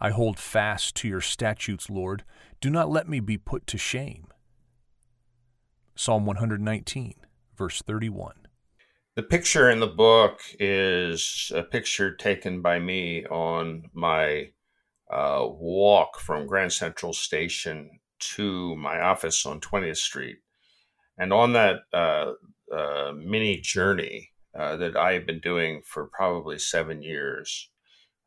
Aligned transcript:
I 0.00 0.10
hold 0.10 0.38
fast 0.38 0.94
to 0.96 1.08
your 1.08 1.20
statutes, 1.20 1.90
Lord. 1.90 2.24
Do 2.60 2.70
not 2.70 2.90
let 2.90 3.08
me 3.08 3.20
be 3.20 3.36
put 3.36 3.66
to 3.68 3.78
shame. 3.78 4.28
Psalm 5.94 6.24
119, 6.24 7.14
verse 7.56 7.82
31. 7.82 8.34
The 9.16 9.22
picture 9.22 9.68
in 9.68 9.80
the 9.80 9.86
book 9.86 10.40
is 10.58 11.52
a 11.54 11.62
picture 11.62 12.14
taken 12.14 12.62
by 12.62 12.78
me 12.78 13.26
on 13.26 13.90
my 13.92 14.52
uh, 15.12 15.46
walk 15.46 16.18
from 16.18 16.46
Grand 16.46 16.72
Central 16.72 17.12
Station 17.12 18.00
to 18.20 18.76
my 18.76 19.00
office 19.00 19.44
on 19.44 19.60
20th 19.60 19.98
Street. 19.98 20.38
And 21.18 21.32
on 21.32 21.52
that 21.52 21.80
uh, 21.92 22.32
uh, 22.74 23.12
mini 23.14 23.60
journey 23.60 24.30
uh, 24.58 24.76
that 24.76 24.96
I 24.96 25.12
have 25.12 25.26
been 25.26 25.40
doing 25.40 25.82
for 25.84 26.06
probably 26.06 26.58
seven 26.58 27.02
years, 27.02 27.70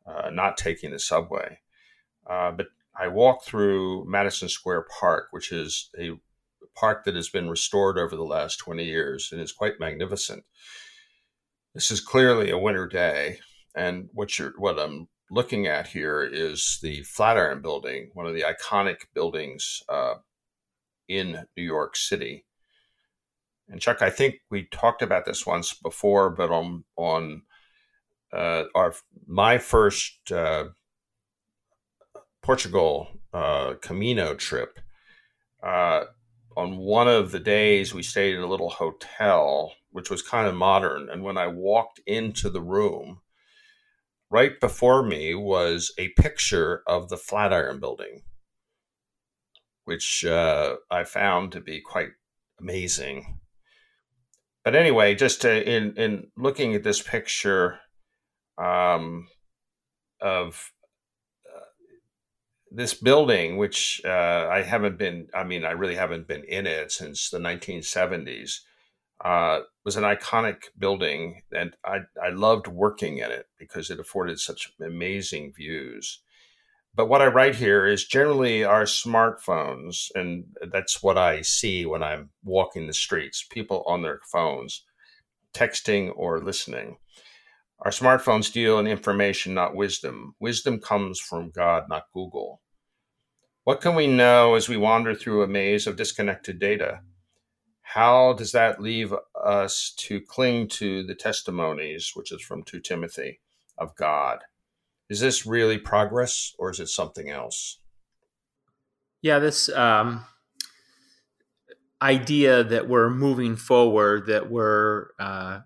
uh, 0.06 0.30
not 0.30 0.56
taking 0.56 0.92
the 0.92 0.98
subway, 1.00 1.58
uh, 2.26 2.52
but 2.52 2.66
I 2.98 3.08
walked 3.08 3.44
through 3.46 4.04
Madison 4.08 4.48
Square 4.48 4.86
Park, 5.00 5.28
which 5.30 5.52
is 5.52 5.90
a 5.98 6.12
park 6.74 7.04
that 7.04 7.14
has 7.14 7.28
been 7.28 7.48
restored 7.48 7.98
over 7.98 8.16
the 8.16 8.24
last 8.24 8.56
20 8.58 8.84
years 8.84 9.30
and 9.32 9.40
is 9.40 9.52
quite 9.52 9.80
magnificent. 9.80 10.44
This 11.74 11.90
is 11.90 12.00
clearly 12.00 12.50
a 12.50 12.58
winter 12.58 12.86
day, 12.86 13.38
and 13.74 14.08
what 14.12 14.38
you're 14.38 14.54
what 14.58 14.78
I'm 14.78 15.08
looking 15.30 15.66
at 15.66 15.88
here 15.88 16.22
is 16.22 16.78
the 16.82 17.02
Flatiron 17.02 17.62
Building, 17.62 18.10
one 18.14 18.26
of 18.26 18.34
the 18.34 18.44
iconic 18.44 19.06
buildings 19.12 19.82
uh, 19.88 20.14
in 21.08 21.46
New 21.56 21.64
York 21.64 21.96
City. 21.96 22.44
And 23.68 23.80
Chuck, 23.80 24.02
I 24.02 24.10
think 24.10 24.36
we 24.50 24.64
talked 24.66 25.02
about 25.02 25.24
this 25.24 25.46
once 25.46 25.74
before, 25.74 26.30
but 26.30 26.50
on 26.50 26.84
on 26.96 27.42
uh, 28.32 28.64
our 28.74 28.94
my 29.26 29.58
first 29.58 30.30
uh, 30.30 30.66
Portugal 32.44 33.08
uh, 33.32 33.74
Camino 33.80 34.34
trip, 34.34 34.78
uh, 35.62 36.04
on 36.56 36.76
one 36.76 37.08
of 37.08 37.32
the 37.32 37.40
days 37.40 37.94
we 37.94 38.02
stayed 38.02 38.34
at 38.34 38.42
a 38.42 38.46
little 38.46 38.68
hotel, 38.68 39.72
which 39.90 40.10
was 40.10 40.20
kind 40.20 40.46
of 40.46 40.54
modern. 40.54 41.08
And 41.08 41.24
when 41.24 41.38
I 41.38 41.46
walked 41.46 42.00
into 42.06 42.50
the 42.50 42.60
room, 42.60 43.20
right 44.30 44.60
before 44.60 45.02
me 45.02 45.34
was 45.34 45.92
a 45.96 46.10
picture 46.10 46.82
of 46.86 47.08
the 47.08 47.16
Flatiron 47.16 47.80
Building, 47.80 48.22
which 49.86 50.24
uh, 50.24 50.76
I 50.90 51.04
found 51.04 51.50
to 51.52 51.60
be 51.60 51.80
quite 51.80 52.10
amazing. 52.60 53.40
But 54.64 54.74
anyway, 54.74 55.14
just 55.14 55.40
to, 55.42 55.50
in 55.50 55.96
in 55.96 56.26
looking 56.36 56.74
at 56.74 56.84
this 56.84 57.00
picture 57.00 57.80
um, 58.58 59.28
of 60.20 60.73
this 62.74 62.94
building, 62.94 63.56
which 63.56 64.00
uh, 64.04 64.48
I 64.50 64.62
haven't 64.62 64.98
been, 64.98 65.28
I 65.32 65.44
mean, 65.44 65.64
I 65.64 65.70
really 65.70 65.94
haven't 65.94 66.26
been 66.26 66.44
in 66.44 66.66
it 66.66 66.90
since 66.90 67.30
the 67.30 67.38
1970s, 67.38 68.60
uh, 69.24 69.60
was 69.84 69.96
an 69.96 70.02
iconic 70.02 70.64
building. 70.76 71.42
And 71.52 71.76
I, 71.84 72.00
I 72.22 72.30
loved 72.30 72.66
working 72.66 73.18
in 73.18 73.30
it 73.30 73.46
because 73.58 73.90
it 73.90 74.00
afforded 74.00 74.40
such 74.40 74.72
amazing 74.84 75.52
views. 75.56 76.20
But 76.96 77.06
what 77.06 77.22
I 77.22 77.26
write 77.26 77.56
here 77.56 77.86
is 77.86 78.04
generally 78.04 78.64
our 78.64 78.84
smartphones, 78.84 80.10
and 80.14 80.44
that's 80.72 81.02
what 81.02 81.18
I 81.18 81.42
see 81.42 81.86
when 81.86 82.02
I'm 82.02 82.30
walking 82.44 82.86
the 82.86 82.92
streets 82.92 83.44
people 83.48 83.84
on 83.86 84.02
their 84.02 84.20
phones, 84.30 84.84
texting 85.52 86.12
or 86.14 86.40
listening. 86.40 86.98
Our 87.84 87.90
smartphones 87.90 88.50
deal 88.50 88.78
in 88.78 88.86
information, 88.86 89.52
not 89.52 89.76
wisdom. 89.76 90.34
Wisdom 90.40 90.80
comes 90.80 91.20
from 91.20 91.50
God, 91.50 91.84
not 91.90 92.06
Google. 92.14 92.62
What 93.64 93.82
can 93.82 93.94
we 93.94 94.06
know 94.06 94.54
as 94.54 94.70
we 94.70 94.78
wander 94.78 95.14
through 95.14 95.42
a 95.42 95.48
maze 95.48 95.86
of 95.86 95.96
disconnected 95.96 96.58
data? 96.58 97.00
How 97.82 98.32
does 98.32 98.52
that 98.52 98.80
leave 98.80 99.12
us 99.44 99.92
to 99.98 100.22
cling 100.22 100.68
to 100.68 101.02
the 101.02 101.14
testimonies, 101.14 102.12
which 102.14 102.32
is 102.32 102.40
from 102.40 102.62
2 102.62 102.80
Timothy, 102.80 103.40
of 103.76 103.94
God? 103.96 104.38
Is 105.10 105.20
this 105.20 105.44
really 105.44 105.76
progress 105.76 106.54
or 106.58 106.70
is 106.70 106.80
it 106.80 106.88
something 106.88 107.28
else? 107.28 107.80
Yeah, 109.20 109.38
this 109.38 109.68
um, 109.68 110.24
idea 112.00 112.64
that 112.64 112.88
we're 112.88 113.10
moving 113.10 113.56
forward, 113.56 114.26
that 114.26 114.50
we're, 114.50 115.08
uh, 115.18 115.60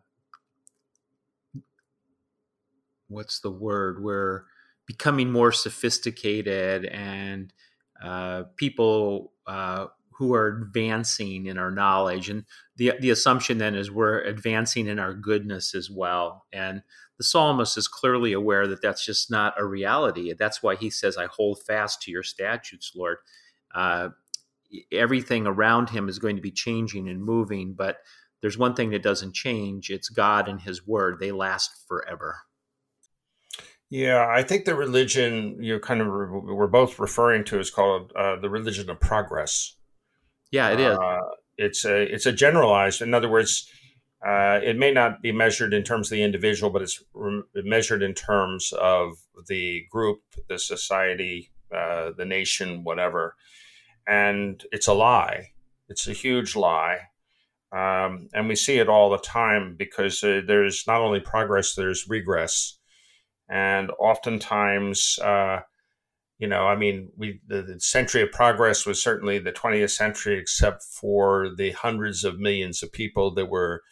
what's 3.08 3.40
the 3.40 3.50
word? 3.50 4.02
We're 4.02 4.44
becoming 4.86 5.30
more 5.30 5.52
sophisticated 5.52 6.86
and 6.86 7.52
uh, 8.02 8.44
people 8.56 9.32
uh, 9.46 9.86
who 10.12 10.34
are 10.34 10.48
advancing 10.48 11.46
in 11.46 11.58
our 11.58 11.70
knowledge. 11.70 12.28
And 12.28 12.44
the, 12.76 12.92
the 13.00 13.10
assumption 13.10 13.58
then 13.58 13.74
is 13.74 13.90
we're 13.90 14.20
advancing 14.22 14.86
in 14.86 14.98
our 14.98 15.14
goodness 15.14 15.74
as 15.74 15.90
well. 15.90 16.46
And 16.52 16.82
the 17.18 17.24
psalmist 17.24 17.76
is 17.76 17.88
clearly 17.88 18.32
aware 18.32 18.66
that 18.66 18.82
that's 18.82 19.04
just 19.04 19.30
not 19.30 19.60
a 19.60 19.64
reality. 19.64 20.32
That's 20.32 20.62
why 20.62 20.76
he 20.76 20.90
says, 20.90 21.16
I 21.16 21.26
hold 21.26 21.62
fast 21.66 22.02
to 22.02 22.10
your 22.10 22.22
statutes, 22.22 22.92
Lord. 22.94 23.18
Uh, 23.74 24.10
everything 24.92 25.46
around 25.46 25.90
him 25.90 26.08
is 26.08 26.18
going 26.18 26.36
to 26.36 26.42
be 26.42 26.50
changing 26.50 27.08
and 27.08 27.22
moving, 27.22 27.74
but 27.74 27.98
there's 28.40 28.58
one 28.58 28.74
thing 28.74 28.90
that 28.90 29.02
doesn't 29.02 29.34
change 29.34 29.90
it's 29.90 30.08
God 30.08 30.48
and 30.48 30.60
his 30.60 30.86
word. 30.86 31.18
They 31.18 31.32
last 31.32 31.84
forever. 31.88 32.36
Yeah, 33.90 34.26
I 34.28 34.42
think 34.42 34.64
the 34.64 34.74
religion 34.74 35.58
you're 35.60 35.80
kind 35.80 36.00
of 36.00 36.08
re- 36.08 36.54
we're 36.54 36.66
both 36.66 36.98
referring 36.98 37.44
to 37.44 37.58
is 37.58 37.70
called 37.70 38.12
uh, 38.14 38.36
the 38.36 38.50
religion 38.50 38.90
of 38.90 39.00
progress. 39.00 39.76
Yeah, 40.50 40.70
it 40.70 40.80
is. 40.80 40.98
Uh, 40.98 41.20
it's 41.56 41.84
a 41.84 42.02
it's 42.02 42.26
a 42.26 42.32
generalized. 42.32 43.00
In 43.00 43.14
other 43.14 43.30
words, 43.30 43.66
uh, 44.26 44.60
it 44.62 44.76
may 44.76 44.92
not 44.92 45.22
be 45.22 45.32
measured 45.32 45.72
in 45.72 45.84
terms 45.84 46.08
of 46.08 46.16
the 46.16 46.22
individual, 46.22 46.70
but 46.70 46.82
it's 46.82 47.02
re- 47.14 47.42
measured 47.54 48.02
in 48.02 48.12
terms 48.12 48.72
of 48.78 49.16
the 49.46 49.84
group, 49.90 50.20
the 50.48 50.58
society, 50.58 51.50
uh, 51.74 52.10
the 52.16 52.26
nation, 52.26 52.84
whatever. 52.84 53.36
And 54.06 54.62
it's 54.70 54.86
a 54.86 54.94
lie. 54.94 55.48
It's 55.88 56.06
a 56.06 56.12
huge 56.12 56.56
lie. 56.56 56.98
Um, 57.72 58.28
and 58.32 58.48
we 58.48 58.56
see 58.56 58.78
it 58.78 58.88
all 58.88 59.10
the 59.10 59.18
time 59.18 59.76
because 59.78 60.22
uh, 60.24 60.40
there's 60.46 60.84
not 60.86 61.00
only 61.00 61.20
progress, 61.20 61.74
there's 61.74 62.08
regress 62.08 62.77
and 63.48 63.90
oftentimes 63.98 65.18
uh, 65.22 65.60
you 66.38 66.46
know 66.46 66.66
i 66.66 66.76
mean 66.76 67.10
we 67.16 67.40
the, 67.46 67.62
the, 67.62 67.80
century 67.80 68.22
of 68.22 68.30
progress 68.30 68.86
was 68.86 69.02
certainly 69.02 69.38
the 69.38 69.52
20th 69.52 69.90
century 69.90 70.38
except 70.38 70.82
for 70.82 71.50
the 71.56 71.72
hundreds 71.72 72.24
of 72.24 72.38
millions 72.38 72.82
of 72.82 72.92
people 72.92 73.34
that 73.34 73.50
were 73.50 73.82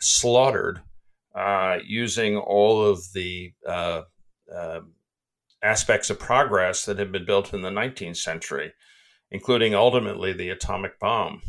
slaughtered 0.00 0.80
uh, 1.34 1.78
using 1.86 2.36
all 2.36 2.84
of 2.84 3.12
the 3.12 3.52
uh, 3.66 4.02
uh 4.54 4.80
aspects 5.62 6.10
of 6.10 6.18
progress 6.18 6.84
that 6.84 6.98
had 6.98 7.10
been 7.10 7.24
built 7.24 7.52
in 7.52 7.62
the 7.62 7.70
19th 7.70 8.16
century 8.16 8.72
including 9.30 9.74
ultimately 9.74 10.32
the 10.32 10.50
atomic 10.50 10.98
bomb. 11.00 11.42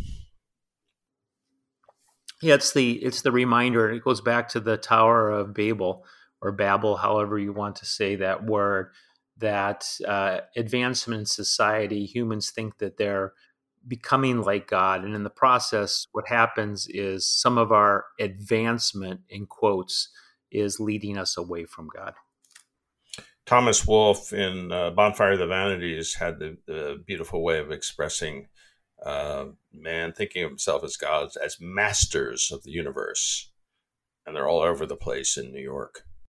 Yeah 2.41 2.56
it's 2.56 2.73
the 2.73 2.94
it's 3.03 3.22
the 3.22 3.31
reminder 3.31 3.90
it 3.90 4.03
goes 4.03 4.22
back 4.22 4.50
to 4.50 4.59
the 4.59 4.78
tower 4.78 5.29
of 5.29 5.53
babel 5.53 6.06
or 6.42 6.52
Babel, 6.52 6.98
however 6.98 7.38
you 7.38 7.53
want 7.53 7.75
to 7.78 7.86
say 7.86 8.16
that 8.16 8.46
word, 8.46 8.92
that 9.38 9.88
uh, 10.08 10.40
advancement 10.56 11.20
in 11.20 11.25
society, 11.25 12.06
humans 12.06 12.52
think 12.52 12.78
that 12.80 12.98
they're 12.98 13.34
becoming 13.88 14.42
like 14.42 14.68
God. 14.68 15.03
And 15.03 15.16
in 15.16 15.24
the 15.24 15.30
process, 15.30 16.08
what 16.12 16.28
happens 16.28 16.88
is 16.90 17.26
some 17.26 17.58
of 17.58 17.72
our 17.72 18.06
advancement, 18.20 19.22
in 19.30 19.46
quotes, 19.46 20.09
is 20.52 20.80
leading 20.80 21.18
us 21.18 21.38
away 21.38 21.66
from 21.66 21.88
God. 21.96 22.14
Thomas 23.46 23.88
Wolfe 23.88 24.34
in 24.34 24.72
uh, 24.74 24.92
Bonfire 24.92 25.34
of 25.34 25.40
the 25.40 25.47
Vanities 25.47 26.16
had 26.16 26.40
the, 26.40 26.58
the 26.66 27.02
beautiful 27.06 27.44
way 27.44 27.59
of 27.59 27.72
expressing 27.72 28.47
uh, 29.06 29.46
man 29.72 30.11
thinking 30.11 30.44
of 30.44 30.50
himself 30.50 30.84
as 30.84 30.97
gods, 30.97 31.38
as 31.38 31.58
masters 31.61 32.52
of 32.52 32.64
the 32.64 32.72
universe. 32.72 33.52
And 34.26 34.35
they're 34.35 34.50
all 34.50 34.61
over 34.61 34.85
the 34.85 34.97
place 34.97 35.38
in 35.38 35.53
New 35.53 35.61
York. 35.61 36.02